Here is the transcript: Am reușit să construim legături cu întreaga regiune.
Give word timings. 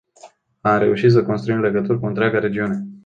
Am 0.61 0.79
reușit 0.79 1.11
să 1.11 1.23
construim 1.23 1.59
legături 1.59 1.99
cu 1.99 2.05
întreaga 2.05 2.39
regiune. 2.39 2.85